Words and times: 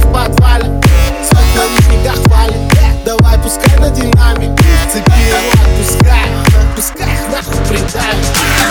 в 0.00 0.12
подвале. 0.12 0.80
Свет 1.28 1.70
в 1.70 1.86
книгах 1.86 2.16
хвалит 2.26 2.72
Давай 3.04 3.38
пускай 3.38 3.78
на 3.78 3.90
динамик. 3.90 4.58
Цепи 4.92 5.10
его 5.10 5.52
отпускай 5.52 6.28
Пускай 6.76 7.14
их 7.14 7.28
нахуй 7.32 7.66
придавит 7.66 8.26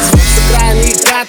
Звук 0.10 0.22
с 0.22 0.50
экрана 0.50 0.80
и 0.80 0.94
кат 1.04 1.28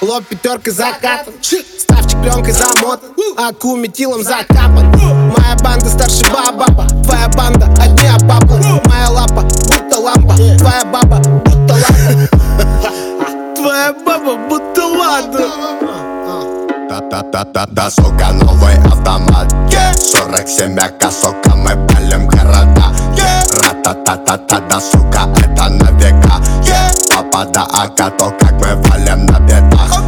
Лоб 0.00 0.24
пятеркой 0.26 0.72
закатан. 0.72 1.34
Ставчик 1.42 2.20
пленкой 2.22 2.52
замотан. 2.52 3.10
Аку 3.36 3.76
метилом 3.76 4.22
закапан. 4.22 4.90
Моя 4.96 5.56
банда 5.62 5.88
старший 5.88 6.28
баба. 6.30 6.86
Твоя 7.04 7.28
банда 7.28 7.65
Да-да-да-да-да, 16.96 17.90
сука, 17.90 18.32
новый 18.32 18.74
автомат 18.78 19.52
yeah. 19.68 19.92
47 19.92 20.78
АК, 20.78 21.12
сука, 21.12 21.54
мы 21.54 21.76
палим 21.88 22.26
города. 22.26 22.86
Ра-та-та-та-та, 23.62 24.60
да, 24.60 24.80
сука, 24.80 25.28
это 25.36 25.68
на 25.68 25.90
века. 26.00 26.40
Папа 27.10 27.44
да 27.52 27.64
АК, 27.64 28.16
то 28.16 28.30
как 28.40 28.52
мы 28.52 28.76
валим 28.88 29.26
на 29.26 29.38
бедах. 29.40 30.00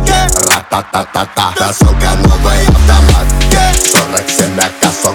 Ра-та-та-та-та, 0.48 1.53
да, 1.59 1.72
сука, 1.75 2.11
новый 2.25 2.62
автомат 2.66 3.27
yeah. 3.50 3.75
47 3.92 4.59
АК, 4.59 4.91
сука, 5.03 5.08